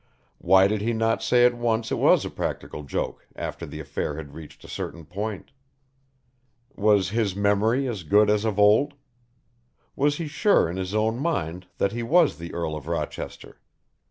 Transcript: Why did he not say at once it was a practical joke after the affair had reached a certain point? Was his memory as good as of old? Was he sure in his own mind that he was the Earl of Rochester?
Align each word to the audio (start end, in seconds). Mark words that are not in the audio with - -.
Why 0.39 0.65
did 0.67 0.81
he 0.81 0.93
not 0.93 1.21
say 1.21 1.45
at 1.45 1.53
once 1.55 1.91
it 1.91 1.99
was 1.99 2.25
a 2.25 2.31
practical 2.31 2.81
joke 2.81 3.27
after 3.35 3.67
the 3.67 3.79
affair 3.79 4.15
had 4.17 4.33
reached 4.33 4.63
a 4.63 4.67
certain 4.67 5.05
point? 5.05 5.51
Was 6.75 7.09
his 7.09 7.35
memory 7.35 7.87
as 7.87 8.01
good 8.01 8.27
as 8.27 8.43
of 8.43 8.57
old? 8.57 8.95
Was 9.95 10.17
he 10.17 10.27
sure 10.27 10.67
in 10.67 10.77
his 10.77 10.95
own 10.95 11.19
mind 11.19 11.67
that 11.77 11.91
he 11.91 12.01
was 12.01 12.39
the 12.39 12.51
Earl 12.51 12.75
of 12.75 12.87
Rochester? 12.87 13.61